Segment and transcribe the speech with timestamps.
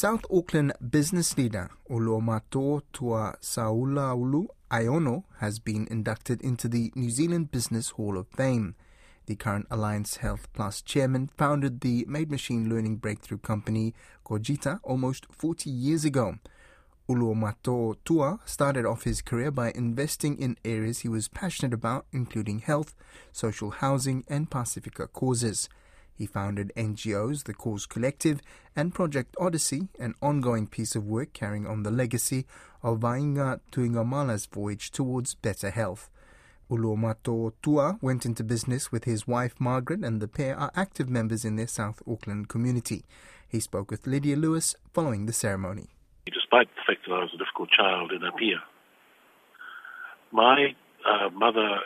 [0.00, 7.50] South Auckland business leader Uluomato Tua Saulaulu Iono has been inducted into the New Zealand
[7.50, 8.76] Business Hall of Fame.
[9.26, 13.92] The current Alliance Health Plus chairman founded the made machine learning breakthrough company
[14.24, 16.36] Cogita almost 40 years ago.
[17.08, 22.60] Uluomato Tua started off his career by investing in areas he was passionate about, including
[22.60, 22.94] health,
[23.32, 25.68] social housing, and Pacifica causes.
[26.18, 28.40] He founded NGOs, the Cause Collective,
[28.74, 32.44] and Project Odyssey, an ongoing piece of work carrying on the legacy
[32.82, 36.10] of Va'aiga Tuigamala's voyage towards better health.
[36.68, 41.44] Uluomato Tua went into business with his wife Margaret, and the pair are active members
[41.44, 43.04] in their South Auckland community.
[43.48, 45.86] He spoke with Lydia Lewis following the ceremony.
[46.26, 48.60] Despite the fact that I was a difficult child in Apia,
[50.32, 50.74] my
[51.06, 51.78] uh, mother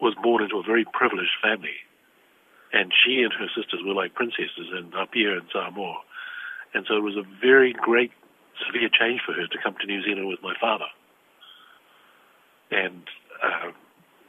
[0.00, 1.74] was born into a very privileged family
[2.72, 5.98] and she and her sisters were like princesses in Apia and Samoa.
[6.74, 8.10] And so it was a very great,
[8.66, 10.86] severe change for her to come to New Zealand with my father.
[12.70, 13.02] And
[13.42, 13.70] uh,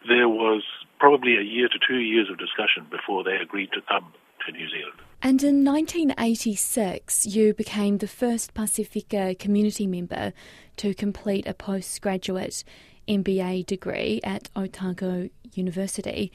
[0.07, 0.63] there was
[0.99, 4.13] probably a year to two years of discussion before they agreed to come
[4.45, 5.01] to New Zealand.
[5.21, 10.31] And in 1986, you became the first Pacifica community member
[10.77, 12.63] to complete a postgraduate
[13.07, 16.31] MBA degree at Otago University.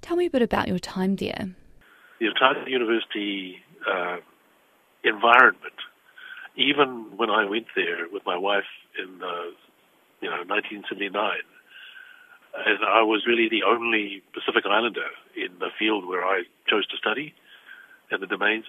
[0.00, 1.54] Tell me a bit about your time there.
[2.20, 3.56] The Otago University
[3.90, 4.16] uh,
[5.04, 5.78] environment,
[6.56, 9.52] even when I went there with my wife in uh,
[10.20, 11.32] you know 1979,
[12.66, 16.96] and I was really the only Pacific Islander in the field where I chose to
[16.96, 17.34] study
[18.10, 18.64] and the domains.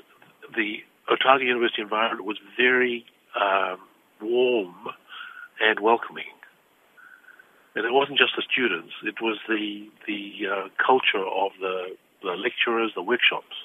[0.55, 3.05] The Otago University environment was very
[3.39, 3.79] um,
[4.21, 4.75] warm
[5.59, 6.25] and welcoming
[7.75, 12.31] and it wasn't just the students; it was the the uh, culture of the the
[12.31, 13.55] lecturers, the workshops.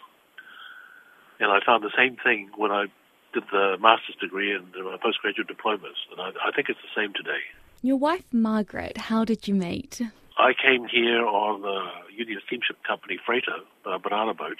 [1.38, 2.86] And I found the same thing when I
[3.34, 7.12] did the master's degree and my postgraduate diplomas, and I, I think it's the same
[7.12, 7.44] today.
[7.82, 10.00] Your wife Margaret, how did you meet?
[10.38, 14.58] I came here on the Union Steamship Company freighter, a banana boat,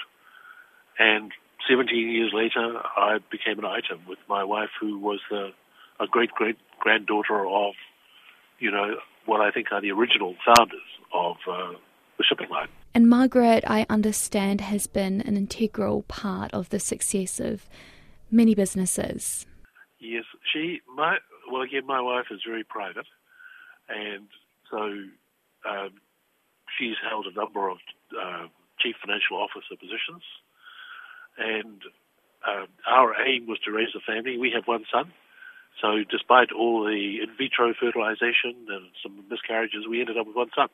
[0.99, 1.33] and
[1.69, 5.51] 17 years later, I became an item with my wife, who was the,
[5.99, 7.75] a great great granddaughter of,
[8.59, 8.97] you know,
[9.27, 10.81] what I think are the original founders
[11.13, 11.73] of uh,
[12.19, 12.69] the shipping line.
[12.95, 17.69] And Margaret, I understand, has been an integral part of the success of
[18.31, 19.47] many businesses.
[19.99, 21.19] Yes, she, my,
[21.51, 23.07] well, again, my wife is very private,
[23.89, 24.29] and
[24.71, 24.79] so
[25.69, 25.91] um,
[26.79, 27.79] she's held a number of
[28.19, 28.47] uh,
[28.81, 30.23] chief financial officer positions,
[31.39, 31.83] and
[32.47, 34.39] uh, our aim was to raise a family.
[34.39, 35.13] We have one son,
[35.81, 40.51] so despite all the in vitro fertilization and some miscarriages, we ended up with one
[40.55, 40.69] son.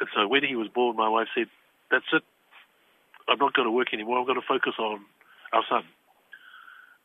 [0.00, 1.46] And so when he was born, my wife said,
[1.90, 2.24] that's it.
[3.28, 4.18] I'm not going to work anymore.
[4.18, 5.04] I'm going to focus on
[5.52, 5.84] our son.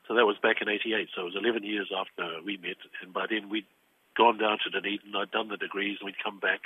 [0.07, 1.09] So that was back in 88.
[1.13, 2.81] So it was 11 years after we met.
[3.03, 3.67] And by then we'd
[4.17, 5.13] gone down to Dunedin.
[5.15, 6.61] I'd done the degrees and we'd come back.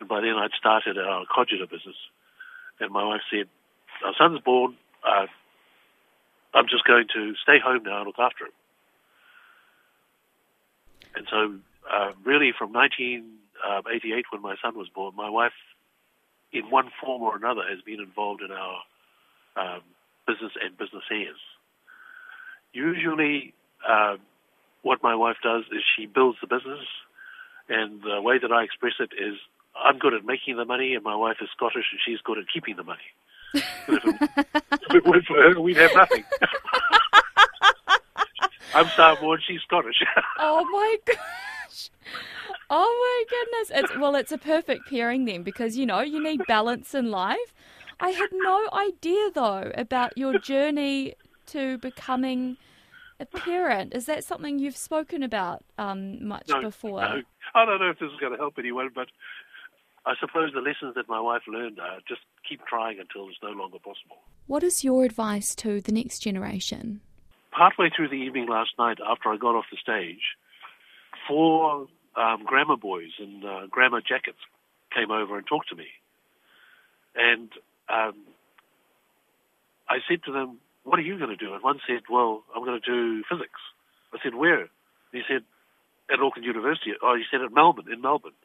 [0.00, 1.96] And by then I'd started our Cogita business.
[2.78, 3.48] And my wife said,
[4.04, 4.76] our son's born.
[5.06, 5.26] Uh,
[6.56, 8.52] I'm just going to stay home now and look after him.
[11.14, 11.54] And so,
[11.92, 15.52] uh, really, from 1988, when my son was born, my wife,
[16.52, 18.78] in one form or another, has been involved in our
[19.56, 19.80] um,
[20.26, 21.36] business and business airs.
[22.72, 23.52] Usually,
[23.86, 24.16] uh,
[24.82, 26.86] what my wife does is she builds the business,
[27.68, 29.36] and the way that I express it is
[29.76, 32.44] I'm good at making the money, and my wife is Scottish, and she's good at
[32.52, 33.00] keeping the money.
[35.14, 36.24] if, it weren't for her, we'd have nothing.
[38.74, 40.02] I'm Samoan, she's Scottish.
[40.38, 41.90] oh my gosh.
[42.68, 43.70] Oh my goodness.
[43.74, 47.54] It's well it's a perfect pairing then because you know, you need balance in life.
[48.00, 51.14] I had no idea though about your journey
[51.46, 52.58] to becoming
[53.18, 53.94] a parent.
[53.94, 57.00] Is that something you've spoken about um, much no, before?
[57.00, 57.22] No.
[57.54, 59.08] I don't know if this is going to help anyone, but
[60.06, 63.50] I suppose the lessons that my wife learned are just keep trying until it's no
[63.50, 64.18] longer possible.
[64.46, 67.00] What is your advice to the next generation?
[67.56, 70.36] partway through the evening last night, after I got off the stage,
[71.26, 74.38] four um, grammar boys in uh, grammar jackets
[74.94, 75.88] came over and talked to me.
[77.14, 77.50] And
[77.88, 78.14] um,
[79.88, 81.54] I said to them, What are you going to do?
[81.54, 83.60] And one said, Well, I'm going to do physics.
[84.12, 84.60] I said, Where?
[84.60, 85.42] And he said,
[86.12, 86.92] At Auckland University.
[87.02, 88.36] Oh, he said, At Melbourne, in Melbourne.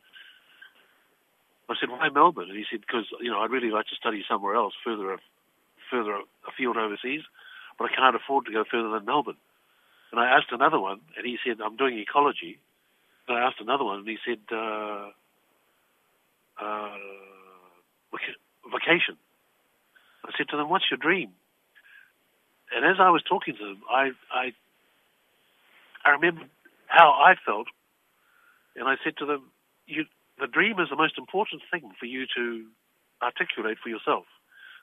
[1.71, 2.49] I said, Why Melbourne?
[2.49, 5.17] And he said, Because, you know, I'd really like to study somewhere else, further,
[5.89, 7.21] further afield overseas
[7.81, 9.37] but I can't afford to go further than Melbourne.
[10.11, 12.59] And I asked another one, and he said, I'm doing ecology.
[13.27, 15.09] And I asked another one, and he said, uh,
[16.61, 16.97] uh,
[18.71, 19.17] vacation.
[20.23, 21.31] I said to them, what's your dream?
[22.73, 24.53] and as I was talking to them, I, I,
[26.05, 26.43] I remember
[26.87, 27.67] how I felt,
[28.75, 29.43] and I said to them,
[29.87, 30.05] you,
[30.39, 32.65] the dream is the most important thing for you to
[33.21, 34.25] articulate for yourself.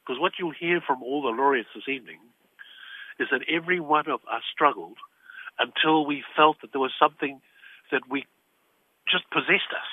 [0.04, 2.18] Because what you'll hear from all the laureates this evening
[3.18, 4.98] is that every one of us struggled
[5.58, 7.40] until we felt that there was something
[7.90, 8.24] that we
[9.10, 9.90] just possessed us.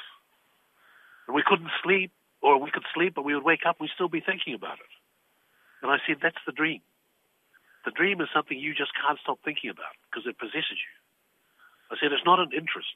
[1.27, 2.11] And we couldn't sleep,
[2.41, 4.77] or we could sleep, but we would wake up and we'd still be thinking about
[4.77, 4.93] it.
[5.81, 6.81] And I said, that's the dream.
[7.85, 10.93] The dream is something you just can't stop thinking about because it possesses you.
[11.89, 12.93] I said, it's not an interest.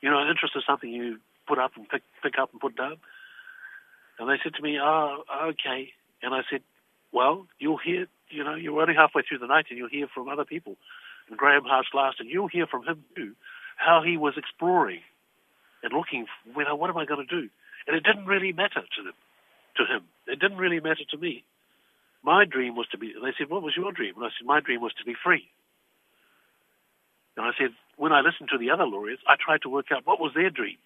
[0.00, 2.76] You know, an interest is something you put up and pick, pick up and put
[2.76, 2.96] down.
[4.18, 5.92] And they said to me, oh, okay.
[6.22, 6.60] And I said,
[7.12, 10.28] well, you'll hear, you know, you're only halfway through the night and you'll hear from
[10.28, 10.76] other people.
[11.28, 13.32] And Graeme Hart's last, and you'll hear from him too,
[13.76, 15.00] how he was exploring
[15.82, 17.48] and looking, you know, what am I going to do?
[17.86, 19.14] And it didn't really matter to them,
[19.76, 20.02] to him.
[20.26, 21.44] It didn't really matter to me.
[22.22, 24.14] My dream was to be, they said, what was your dream?
[24.16, 25.48] And I said, my dream was to be free.
[27.36, 30.06] And I said, when I listened to the other laureates, I tried to work out
[30.06, 30.76] what was their dream.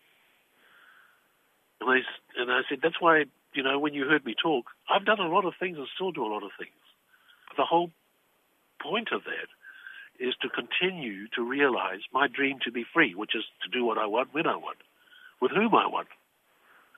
[1.81, 1.97] And I,
[2.41, 3.25] and I said, that's why,
[3.55, 6.13] you know, when you heard me talk, I've done a lot of things and still
[6.13, 6.77] do a lot of things.
[7.49, 7.91] But the whole
[8.83, 9.49] point of that
[10.19, 13.99] is to continue to realize my dream to be free, which is to do what
[13.99, 14.79] I want, when I want,
[15.41, 16.09] with whom I want,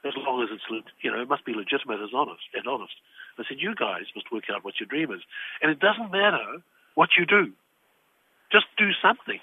[0.05, 0.63] as long as it's,
[1.03, 2.95] you know, it must be legitimate as honest and honest.
[3.39, 5.23] I said, you guys must work out what your dream is.
[5.63, 6.63] And it doesn't matter
[6.95, 7.53] what you do.
[8.51, 9.41] Just do something.